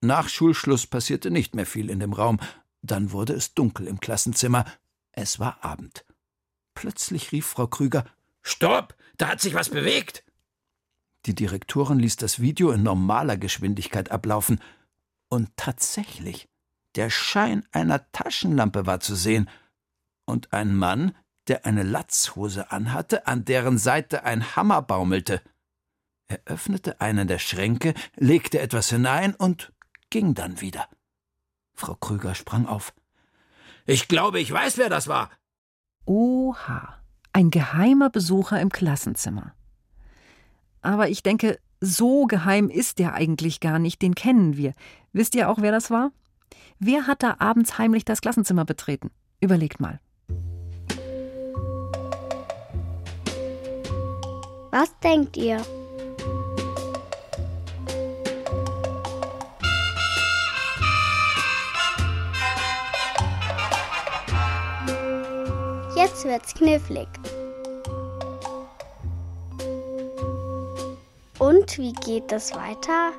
Nach 0.00 0.28
Schulschluss 0.28 0.86
passierte 0.86 1.30
nicht 1.30 1.54
mehr 1.54 1.66
viel 1.66 1.90
in 1.90 2.00
dem 2.00 2.12
Raum, 2.12 2.38
dann 2.82 3.12
wurde 3.12 3.32
es 3.32 3.54
dunkel 3.54 3.86
im 3.86 4.00
Klassenzimmer, 4.00 4.64
es 5.12 5.38
war 5.38 5.64
Abend. 5.64 6.04
Plötzlich 6.74 7.32
rief 7.32 7.46
Frau 7.46 7.66
Krüger 7.66 8.04
Stopp, 8.42 8.94
da 9.18 9.28
hat 9.28 9.40
sich 9.40 9.54
was 9.54 9.68
bewegt. 9.68 10.24
Die 11.26 11.34
Direktorin 11.34 11.98
ließ 11.98 12.16
das 12.16 12.40
Video 12.40 12.70
in 12.70 12.82
normaler 12.82 13.36
Geschwindigkeit 13.36 14.10
ablaufen, 14.10 14.60
und 15.28 15.50
tatsächlich, 15.56 16.48
der 16.94 17.10
Schein 17.10 17.66
einer 17.70 18.10
Taschenlampe 18.12 18.86
war 18.86 19.00
zu 19.00 19.14
sehen, 19.14 19.50
und 20.24 20.52
ein 20.52 20.74
Mann, 20.74 21.14
der 21.48 21.66
eine 21.66 21.82
Latzhose 21.82 22.70
anhatte, 22.70 23.26
an 23.26 23.44
deren 23.44 23.78
Seite 23.78 24.24
ein 24.24 24.56
Hammer 24.56 24.80
baumelte. 24.82 25.42
Er 26.28 26.40
öffnete 26.44 27.00
einen 27.00 27.26
der 27.26 27.38
Schränke, 27.38 27.94
legte 28.16 28.60
etwas 28.60 28.90
hinein 28.90 29.34
und 29.34 29.72
ging 30.10 30.34
dann 30.34 30.60
wieder. 30.60 30.88
Frau 31.74 31.94
Krüger 31.94 32.34
sprang 32.34 32.66
auf. 32.66 32.92
Ich 33.86 34.08
glaube, 34.08 34.40
ich 34.40 34.52
weiß, 34.52 34.76
wer 34.76 34.90
das 34.90 35.08
war. 35.08 35.30
Oha, 36.04 36.97
ein 37.38 37.50
geheimer 37.52 38.10
Besucher 38.10 38.60
im 38.60 38.68
Klassenzimmer. 38.68 39.52
Aber 40.82 41.08
ich 41.08 41.22
denke, 41.22 41.60
so 41.80 42.26
geheim 42.26 42.68
ist 42.68 42.98
der 42.98 43.14
eigentlich 43.14 43.60
gar 43.60 43.78
nicht, 43.78 44.02
den 44.02 44.16
kennen 44.16 44.56
wir. 44.56 44.72
Wisst 45.12 45.36
ihr 45.36 45.48
auch, 45.48 45.58
wer 45.60 45.70
das 45.70 45.88
war? 45.88 46.10
Wer 46.80 47.06
hat 47.06 47.22
da 47.22 47.36
abends 47.38 47.78
heimlich 47.78 48.04
das 48.04 48.22
Klassenzimmer 48.22 48.64
betreten? 48.64 49.12
Überlegt 49.40 49.78
mal. 49.78 50.00
Was 54.72 54.98
denkt 54.98 55.36
ihr? 55.36 55.62
Jetzt 66.18 66.24
wird's 66.24 66.54
knifflig. 66.54 67.06
Und 71.38 71.78
wie 71.78 71.92
geht 71.92 72.32
das 72.32 72.52
weiter? 72.56 73.12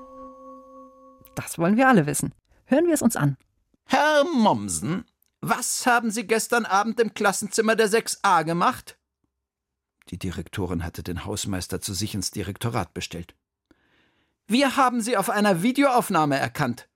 Das 1.34 1.58
wollen 1.58 1.78
wir 1.78 1.88
alle 1.88 2.08
wissen. 2.08 2.34
Hören 2.66 2.88
wir 2.88 2.94
es 2.94 3.02
uns 3.02 3.16
an. 3.16 3.38
Herr 3.86 4.26
Mommsen, 4.26 5.06
was 5.40 5.86
haben 5.86 6.12
Sie 6.12 6.28
gestern 6.28 6.66
Abend 6.66 7.00
im 7.00 7.14
Klassenzimmer 7.14 7.78
der 7.78 7.88
6a 7.88 8.44
gemacht? 8.44 8.98
Die 10.10 10.20
Direktorin 10.20 10.84
hatte 10.84 11.02
den 11.02 11.24
Hausmeister 11.24 11.80
zu 11.80 11.94
sich 11.94 12.14
ins 12.14 12.32
Direktorat 12.32 12.94
bestellt. 12.94 13.34
Wir 14.46 14.76
haben 14.76 15.00
Sie 15.00 15.16
auf 15.16 15.30
einer 15.30 15.64
Videoaufnahme 15.64 16.38
erkannt. 16.38 16.90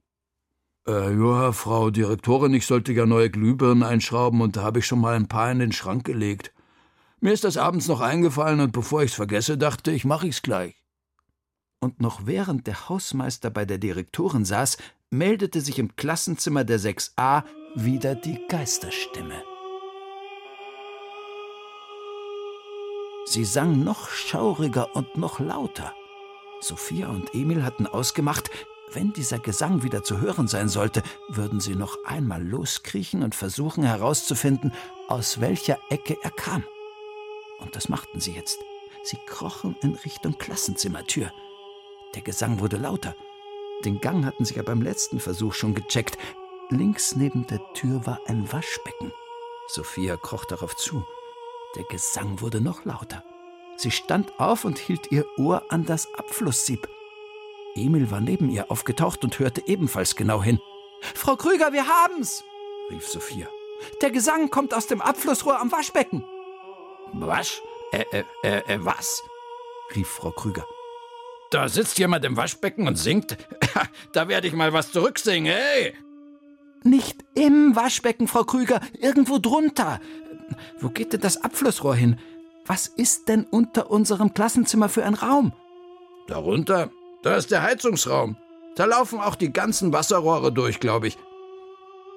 Äh, 0.86 1.18
ja, 1.18 1.54
Frau 1.54 1.92
Direktorin, 1.92 2.54
ich 2.54 2.66
sollte 2.66 2.92
ja 2.92 3.06
neue 3.06 3.30
Glühbirnen 3.30 3.84
einschrauben 3.84 4.42
und 4.42 4.58
da 4.58 4.64
habe 4.64 4.80
ich 4.80 4.86
schon 4.86 5.00
mal 5.00 5.16
ein 5.16 5.28
paar 5.28 5.50
in 5.52 5.60
den 5.60 5.72
Schrank 5.72 6.04
gelegt. 6.04 6.52
Mir 7.22 7.32
ist 7.32 7.46
das 7.46 7.56
abends 7.56 7.88
noch 7.88 8.02
eingefallen 8.02 8.60
und 8.60 8.74
bevor 8.74 9.02
ich's 9.02 9.14
vergesse, 9.14 9.58
dachte 9.58 9.92
ich, 9.92 10.04
mach 10.04 10.24
ich's 10.24 10.42
gleich. 10.42 10.76
Und 11.80 12.02
noch 12.02 12.26
während 12.26 12.68
der 12.68 12.90
Hausmeister 12.90 13.50
bei 13.50 13.64
der 13.64 13.78
Direktorin 13.78 14.44
saß, 14.44 14.78
meldete 15.10 15.62
sich 15.62 15.80
im 15.80 15.96
Klassenzimmer 15.96 16.66
der 16.66 16.80
6a 16.80 17.44
wieder 17.76 18.16
die 18.16 18.40
Geisterstimme. 18.50 19.42
Sie 23.26 23.46
sang 23.46 23.84
noch 23.84 24.10
schauriger 24.10 24.94
und 24.96 25.16
noch 25.16 25.40
lauter. 25.40 25.94
Sophia 26.60 27.08
und 27.08 27.34
Emil 27.34 27.64
hatten 27.64 27.88
ausgemacht, 27.88 28.50
wenn 28.94 29.14
dieser 29.14 29.40
Gesang 29.40 29.84
wieder 29.84 30.04
zu 30.04 30.20
hören 30.20 30.48
sein 30.48 30.70
sollte, 30.70 31.04
würden 31.30 31.60
sie 31.60 31.76
noch 31.76 31.98
einmal 32.06 32.44
loskriechen 32.46 33.24
und 33.24 33.36
versuchen 33.36 33.84
herauszufinden, 33.84 34.74
aus 35.08 35.42
welcher 35.42 35.80
Ecke 35.90 36.18
er 36.22 36.32
kam. 36.32 36.64
Und 37.60 37.76
das 37.76 37.90
machten 37.90 38.20
sie 38.20 38.32
jetzt. 38.34 38.60
Sie 39.04 39.18
krochen 39.26 39.76
in 39.82 39.96
Richtung 39.96 40.38
Klassenzimmertür. 40.38 41.32
Der 42.16 42.22
Gesang 42.22 42.60
wurde 42.60 42.78
lauter. 42.78 43.16
Den 43.84 44.00
Gang 44.00 44.26
hatten 44.26 44.46
sie 44.46 44.56
ja 44.56 44.64
beim 44.64 44.82
letzten 44.82 45.20
Versuch 45.20 45.54
schon 45.54 45.74
gecheckt. 45.74 46.18
Links 46.70 47.16
neben 47.16 47.46
der 47.48 47.60
Tür 47.74 48.06
war 48.06 48.20
ein 48.28 48.52
Waschbecken. 48.52 49.12
Sophia 49.68 50.18
kroch 50.18 50.46
darauf 50.46 50.76
zu. 50.76 51.06
Der 51.76 51.84
Gesang 51.86 52.42
wurde 52.42 52.62
noch 52.62 52.86
lauter. 52.86 53.24
Sie 53.76 53.92
stand 53.92 54.40
auf 54.40 54.66
und 54.66 54.78
hielt 54.78 55.12
ihr 55.12 55.26
Ohr 55.38 55.64
an 55.70 55.86
das 55.86 56.08
Abflusssieb. 56.14 56.88
Emil 57.76 58.12
war 58.12 58.22
neben 58.22 58.50
ihr 58.50 58.70
aufgetaucht 58.72 59.24
und 59.24 59.40
hörte 59.40 59.64
ebenfalls 59.68 60.16
genau 60.16 60.42
hin. 60.42 60.60
Frau 61.16 61.36
Krüger, 61.36 61.74
wir 61.74 61.88
haben's! 61.88 62.44
rief 62.90 63.08
Sophia. 63.08 63.48
Der 64.02 64.12
Gesang 64.12 64.50
kommt 64.50 64.74
aus 64.74 64.88
dem 64.88 65.02
Abflussrohr 65.02 65.60
am 65.60 65.72
Waschbecken. 65.72 66.24
Was? 67.14 67.62
Äh, 67.92 68.06
äh, 68.12 68.24
äh, 68.44 68.74
äh, 68.74 68.86
was? 68.86 69.22
rief 69.96 70.08
Frau 70.08 70.32
Krüger. 70.32 70.66
Da 71.52 71.70
sitzt 71.70 72.00
jemand 72.00 72.26
im 72.26 72.38
Waschbecken 72.38 72.88
und 72.88 72.96
singt. 72.96 73.38
da 74.12 74.28
werde 74.28 74.48
ich 74.48 74.54
mal 74.54 74.74
was 74.74 74.92
zurücksingen, 74.92 75.54
hey! 75.54 75.94
Nicht 76.84 77.24
im 77.36 77.76
Waschbecken, 77.76 78.28
Frau 78.28 78.44
Krüger, 78.44 78.82
irgendwo 79.00 79.38
drunter. 79.38 80.02
Wo 80.80 80.90
geht 80.90 81.14
denn 81.14 81.22
das 81.22 81.44
Abflussrohr 81.44 81.96
hin? 81.96 82.20
Was 82.66 82.88
ist 82.88 83.28
denn 83.30 83.46
unter 83.46 83.92
unserem 83.92 84.34
Klassenzimmer 84.34 84.90
für 84.90 85.06
ein 85.06 85.14
Raum? 85.14 85.54
Darunter? 86.28 86.90
Da 87.24 87.38
ist 87.38 87.52
der 87.52 87.64
Heizungsraum. 87.64 88.38
Da 88.76 88.86
laufen 88.86 89.20
auch 89.20 89.36
die 89.36 89.52
ganzen 89.52 89.94
Wasserrohre 89.94 90.52
durch, 90.52 90.80
glaube 90.80 91.08
ich. 91.08 91.18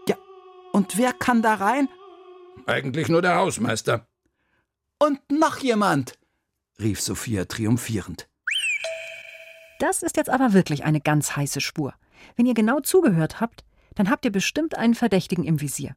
Ja, 0.09 0.17
und 0.73 0.99
wer 0.99 1.13
kann 1.13 1.43
da 1.43 1.55
rein? 1.55 1.89
Eigentlich 2.67 3.09
nur 3.09 3.23
der 3.23 3.37
Hausmeister. 3.37 4.07
Und 4.99 5.21
noch 5.31 5.59
jemand, 5.59 6.19
rief 6.81 7.01
Sophia 7.01 7.45
triumphierend. 7.45 8.29
Das 9.79 10.03
ist 10.03 10.17
jetzt 10.17 10.31
aber 10.31 10.55
wirklich 10.55 10.85
eine 10.85 11.01
ganz 11.01 11.37
heiße 11.37 11.61
Spur. 11.61 11.95
Wenn 12.35 12.47
ihr 12.47 12.55
genau 12.55 12.81
zugehört 12.81 13.41
habt, 13.41 13.65
dann 13.95 14.11
habt 14.11 14.25
ihr 14.25 14.33
bestimmt 14.33 14.77
einen 14.77 14.95
Verdächtigen 14.95 15.45
im 15.45 15.61
Visier. 15.61 15.95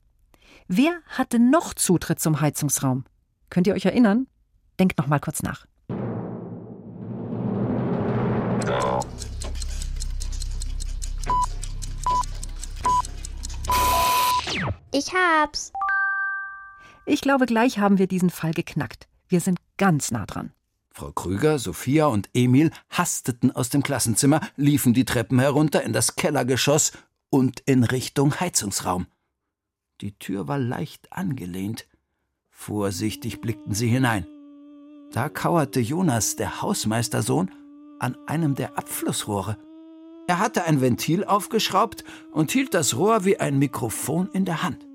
Wer 0.68 1.00
hatte 1.08 1.40
noch 1.40 1.74
Zutritt 1.74 2.20
zum 2.20 2.42
Heizungsraum? 2.42 3.06
Könnt 3.50 3.68
ihr 3.68 3.74
euch 3.74 3.86
erinnern? 3.86 4.28
Denkt 4.80 4.98
noch 4.98 5.08
mal 5.08 5.20
kurz 5.20 5.42
nach. 5.42 5.66
Ich 14.92 15.14
hab's. 15.14 15.72
Ich 17.06 17.22
glaube, 17.22 17.46
gleich 17.46 17.80
haben 17.80 17.98
wir 17.98 18.08
diesen 18.08 18.30
Fall 18.30 18.52
geknackt. 18.52 19.08
Wir 19.28 19.40
sind 19.40 19.60
ganz 19.78 20.12
nah 20.12 20.26
dran. 20.26 20.52
Frau 20.92 21.12
Krüger, 21.12 21.60
Sophia 21.60 22.08
und 22.08 22.30
Emil 22.34 22.72
hasteten 22.90 23.56
aus 23.56 23.70
dem 23.70 23.84
Klassenzimmer, 23.84 24.42
liefen 24.58 24.94
die 24.94 25.06
Treppen 25.06 25.40
herunter 25.40 25.84
in 25.84 25.94
das 25.94 26.16
Kellergeschoss 26.16 26.92
und 27.30 27.62
in 27.62 27.84
Richtung 27.84 28.40
Heizungsraum. 28.40 29.08
Die 30.02 30.18
Tür 30.18 30.48
war 30.48 30.60
leicht 30.60 31.14
angelehnt. 31.14 31.88
Vorsichtig 32.50 33.40
blickten 33.40 33.74
sie 33.74 33.88
hinein. 33.88 34.26
Da 35.12 35.30
kauerte 35.30 35.80
Jonas, 35.80 36.36
der 36.36 36.62
Hausmeistersohn, 36.62 37.52
an 38.00 38.18
einem 38.28 38.56
der 38.56 38.78
Abflussrohre. 38.78 39.58
Er 40.28 40.40
hatte 40.40 40.66
ein 40.66 40.82
Ventil 40.82 41.24
aufgeschraubt 41.24 42.04
und 42.32 42.52
hielt 42.52 42.74
das 42.74 42.96
Rohr 42.96 43.26
wie 43.26 43.40
ein 43.40 43.58
Mikrofon 43.58 44.30
in 44.32 44.46
der 44.46 44.64
Hand. 44.64 44.86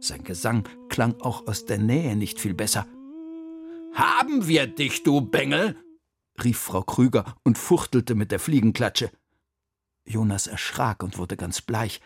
Sein 0.00 0.24
Gesang 0.24 0.68
klang 0.88 1.20
auch 1.20 1.46
aus 1.46 1.66
der 1.66 1.78
Nähe 1.78 2.16
nicht 2.16 2.40
viel 2.40 2.54
besser. 2.54 2.86
Haben 3.92 4.46
wir 4.48 4.66
dich, 4.66 5.02
du 5.02 5.20
Bengel? 5.20 5.76
rief 6.42 6.58
Frau 6.58 6.82
Krüger 6.82 7.36
und 7.44 7.58
fuchtelte 7.58 8.14
mit 8.14 8.32
der 8.32 8.40
Fliegenklatsche. 8.40 9.10
Jonas 10.06 10.46
erschrak 10.46 11.02
und 11.02 11.18
wurde 11.18 11.36
ganz 11.36 11.60
bleich. 11.60 12.00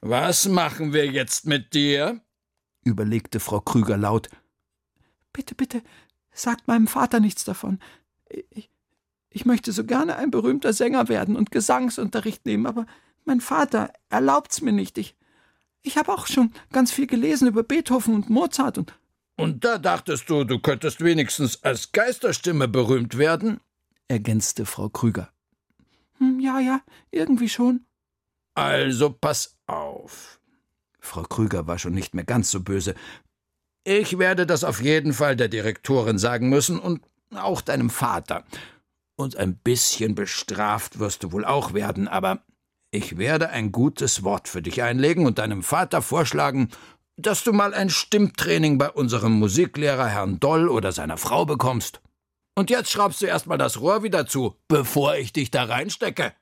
Was 0.00 0.46
machen 0.48 0.92
wir 0.92 1.06
jetzt 1.06 1.46
mit 1.46 1.74
dir? 1.74 2.20
überlegte 2.84 3.40
Frau 3.40 3.60
Krüger 3.60 3.96
laut. 3.96 4.30
Bitte, 5.32 5.54
bitte, 5.54 5.82
sagt 6.32 6.68
meinem 6.68 6.86
Vater 6.86 7.20
nichts 7.20 7.44
davon. 7.44 7.78
Ich, 8.50 8.70
ich 9.30 9.46
möchte 9.46 9.72
so 9.72 9.84
gerne 9.84 10.16
ein 10.16 10.30
berühmter 10.30 10.72
Sänger 10.72 11.08
werden 11.08 11.36
und 11.36 11.50
Gesangsunterricht 11.50 12.46
nehmen, 12.46 12.66
aber 12.66 12.86
mein 13.24 13.40
Vater 13.40 13.92
erlaubt's 14.08 14.60
mir 14.60 14.72
nicht. 14.72 14.98
Ich, 14.98 15.14
ich 15.82 15.96
habe 15.96 16.12
auch 16.12 16.26
schon 16.26 16.52
ganz 16.72 16.92
viel 16.92 17.06
gelesen 17.06 17.48
über 17.48 17.62
Beethoven 17.62 18.14
und 18.14 18.28
Mozart 18.28 18.78
und 18.78 18.92
Und 19.36 19.64
da 19.64 19.78
dachtest 19.78 20.28
du, 20.28 20.44
du 20.44 20.58
könntest 20.58 21.02
wenigstens 21.02 21.62
als 21.62 21.92
Geisterstimme 21.92 22.68
berühmt 22.68 23.16
werden? 23.16 23.60
ergänzte 24.08 24.66
Frau 24.66 24.88
Krüger. 24.88 25.30
Hm, 26.18 26.40
ja, 26.40 26.58
ja, 26.58 26.80
irgendwie 27.12 27.48
schon. 27.48 27.86
Also 28.54 29.10
pass 29.10 29.56
auf. 29.66 30.40
Frau 30.98 31.22
Krüger 31.22 31.66
war 31.68 31.78
schon 31.78 31.94
nicht 31.94 32.14
mehr 32.14 32.24
ganz 32.24 32.50
so 32.50 32.60
böse. 32.60 32.94
Ich 33.84 34.18
werde 34.18 34.46
das 34.46 34.64
auf 34.64 34.82
jeden 34.82 35.12
Fall 35.12 35.36
der 35.36 35.48
Direktorin 35.48 36.18
sagen 36.18 36.48
müssen 36.48 36.78
und 36.78 37.02
auch 37.34 37.60
deinem 37.60 37.88
Vater. 37.88 38.44
Und 39.20 39.36
ein 39.36 39.54
bisschen 39.54 40.14
bestraft 40.14 40.98
wirst 40.98 41.22
du 41.22 41.32
wohl 41.32 41.44
auch 41.44 41.74
werden, 41.74 42.08
aber 42.08 42.42
ich 42.90 43.18
werde 43.18 43.50
ein 43.50 43.70
gutes 43.70 44.22
Wort 44.24 44.48
für 44.48 44.62
dich 44.62 44.82
einlegen 44.82 45.26
und 45.26 45.38
deinem 45.38 45.62
Vater 45.62 46.00
vorschlagen, 46.00 46.70
dass 47.18 47.44
du 47.44 47.52
mal 47.52 47.74
ein 47.74 47.90
Stimmtraining 47.90 48.78
bei 48.78 48.88
unserem 48.88 49.32
Musiklehrer 49.32 50.06
Herrn 50.06 50.40
Doll 50.40 50.70
oder 50.70 50.92
seiner 50.92 51.18
Frau 51.18 51.44
bekommst. 51.44 52.00
Und 52.54 52.70
jetzt 52.70 52.90
schraubst 52.90 53.20
du 53.20 53.26
erstmal 53.26 53.58
das 53.58 53.82
Rohr 53.82 54.02
wieder 54.02 54.26
zu, 54.26 54.56
bevor 54.68 55.16
ich 55.16 55.34
dich 55.34 55.50
da 55.50 55.64
reinstecke. 55.64 56.32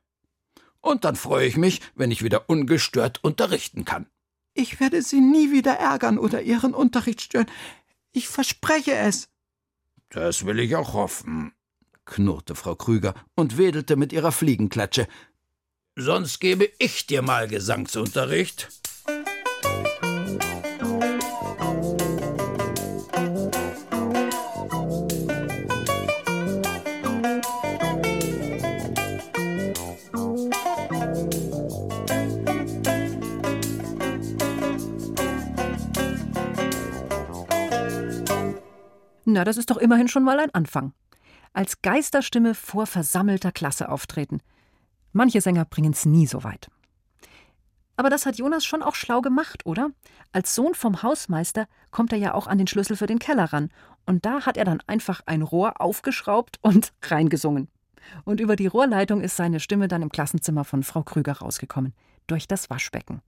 Und 0.80 1.04
dann 1.04 1.16
freue 1.16 1.48
ich 1.48 1.56
mich, 1.56 1.80
wenn 1.96 2.12
ich 2.12 2.22
wieder 2.22 2.48
ungestört 2.48 3.24
unterrichten 3.24 3.86
kann. 3.86 4.06
Ich 4.54 4.78
werde 4.78 5.02
Sie 5.02 5.20
nie 5.20 5.50
wieder 5.50 5.72
ärgern 5.72 6.16
oder 6.16 6.42
Ihren 6.42 6.74
Unterricht 6.74 7.22
stören. 7.22 7.50
Ich 8.12 8.28
verspreche 8.28 8.94
es. 8.94 9.30
Das 10.10 10.46
will 10.46 10.60
ich 10.60 10.76
auch 10.76 10.92
hoffen, 10.94 11.52
knurrte 12.08 12.54
Frau 12.54 12.74
Krüger 12.74 13.14
und 13.36 13.58
wedelte 13.58 13.96
mit 13.96 14.12
ihrer 14.12 14.32
Fliegenklatsche. 14.32 15.06
Sonst 15.96 16.40
gebe 16.40 16.68
ich 16.78 17.06
dir 17.06 17.22
mal 17.22 17.48
Gesangsunterricht. 17.48 18.68
Na, 39.24 39.44
das 39.44 39.58
ist 39.58 39.70
doch 39.70 39.76
immerhin 39.76 40.08
schon 40.08 40.24
mal 40.24 40.40
ein 40.40 40.54
Anfang. 40.54 40.94
Als 41.58 41.82
Geisterstimme 41.82 42.54
vor 42.54 42.86
versammelter 42.86 43.50
Klasse 43.50 43.88
auftreten. 43.88 44.40
Manche 45.12 45.40
Sänger 45.40 45.64
bringen 45.64 45.92
es 45.92 46.06
nie 46.06 46.24
so 46.24 46.44
weit. 46.44 46.70
Aber 47.96 48.10
das 48.10 48.26
hat 48.26 48.36
Jonas 48.36 48.64
schon 48.64 48.80
auch 48.80 48.94
schlau 48.94 49.22
gemacht, 49.22 49.66
oder? 49.66 49.90
Als 50.30 50.54
Sohn 50.54 50.74
vom 50.74 51.02
Hausmeister 51.02 51.66
kommt 51.90 52.12
er 52.12 52.18
ja 52.18 52.34
auch 52.34 52.46
an 52.46 52.58
den 52.58 52.68
Schlüssel 52.68 52.96
für 52.96 53.08
den 53.08 53.18
Keller 53.18 53.52
ran. 53.52 53.72
Und 54.06 54.24
da 54.24 54.46
hat 54.46 54.56
er 54.56 54.66
dann 54.66 54.80
einfach 54.86 55.22
ein 55.26 55.42
Rohr 55.42 55.80
aufgeschraubt 55.80 56.60
und 56.62 56.92
reingesungen. 57.02 57.66
Und 58.24 58.38
über 58.38 58.54
die 58.54 58.68
Rohrleitung 58.68 59.20
ist 59.20 59.34
seine 59.34 59.58
Stimme 59.58 59.88
dann 59.88 60.02
im 60.02 60.10
Klassenzimmer 60.10 60.62
von 60.62 60.84
Frau 60.84 61.02
Krüger 61.02 61.38
rausgekommen. 61.38 61.92
Durch 62.28 62.46
das 62.46 62.70
Waschbecken. 62.70 63.20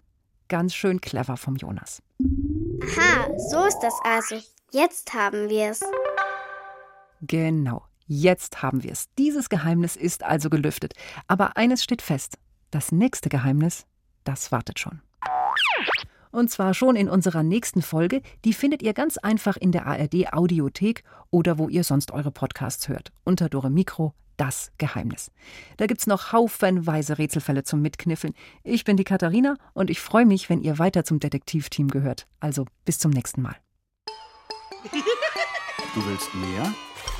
Ganz 0.46 0.72
schön 0.72 1.00
clever 1.00 1.36
vom 1.36 1.56
Jonas. 1.56 2.00
Aha, 2.80 3.26
so 3.50 3.64
ist 3.64 3.80
das 3.80 3.94
also. 4.04 4.36
Jetzt 4.70 5.12
haben 5.14 5.48
wir 5.48 5.70
es. 5.70 5.80
Genau, 7.22 7.82
jetzt 8.10 8.60
haben 8.62 8.82
wir 8.82 8.90
es. 8.90 9.06
Dieses 9.18 9.48
Geheimnis 9.48 9.94
ist 9.96 10.24
also 10.24 10.50
gelüftet. 10.50 10.94
Aber 11.28 11.56
eines 11.56 11.84
steht 11.84 12.02
fest: 12.02 12.38
Das 12.70 12.92
nächste 12.92 13.28
Geheimnis, 13.28 13.86
das 14.24 14.50
wartet 14.52 14.78
schon. 14.78 15.00
Und 16.32 16.50
zwar 16.50 16.74
schon 16.74 16.96
in 16.96 17.08
unserer 17.08 17.42
nächsten 17.42 17.82
Folge. 17.82 18.22
Die 18.44 18.52
findet 18.52 18.82
ihr 18.82 18.94
ganz 18.94 19.16
einfach 19.16 19.56
in 19.56 19.72
der 19.72 19.86
ARD 19.86 20.32
Audiothek 20.32 21.02
oder 21.30 21.58
wo 21.58 21.68
ihr 21.68 21.84
sonst 21.84 22.10
eure 22.12 22.30
Podcasts 22.30 22.88
hört. 22.88 23.12
Unter 23.24 23.48
Dore 23.48 23.70
Mikro, 23.70 24.14
das 24.36 24.72
Geheimnis. 24.78 25.30
Da 25.76 25.86
gibt's 25.86 26.06
noch 26.06 26.32
haufenweise 26.32 27.18
Rätselfälle 27.18 27.62
zum 27.62 27.82
Mitkniffeln. 27.82 28.34
Ich 28.62 28.84
bin 28.84 28.96
die 28.96 29.04
Katharina 29.04 29.56
und 29.72 29.90
ich 29.90 30.00
freue 30.00 30.26
mich, 30.26 30.48
wenn 30.48 30.60
ihr 30.60 30.78
weiter 30.78 31.04
zum 31.04 31.20
Detektivteam 31.20 31.88
gehört. 31.88 32.26
Also 32.40 32.66
bis 32.84 32.98
zum 32.98 33.10
nächsten 33.10 33.42
Mal. 33.42 33.56
Du 35.94 36.06
willst 36.06 36.32
mehr? 36.34 36.72